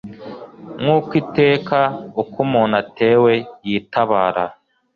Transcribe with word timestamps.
Nk'uko 0.81 1.11
iteka 1.23 1.79
uko 2.21 2.35
umuntu 2.45 2.73
atewe 2.83 3.31
yitabara 3.67 4.45